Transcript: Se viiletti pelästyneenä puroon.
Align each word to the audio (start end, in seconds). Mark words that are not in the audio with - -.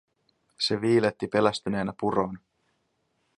Se 0.59 0.81
viiletti 0.81 1.27
pelästyneenä 1.27 1.93
puroon. 1.99 2.39